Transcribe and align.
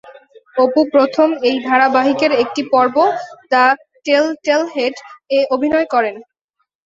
অপু 0.55 0.81
প্রথম 0.93 1.29
এই 1.41 1.57
ধারাবাহিকের 1.67 2.31
একটি 2.43 2.61
পর্ব 2.71 2.95
"দ্য 3.51 3.65
টেলটেল 4.05 4.61
হেড" 4.73 4.95
এ 5.31 5.39
অভিনয় 5.55 5.87
করেন। 5.93 6.15